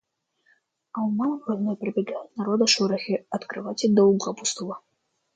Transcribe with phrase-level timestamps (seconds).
[0.95, 4.81] А у мамы больной пробегают народа шорохи от кровати до угла пустого.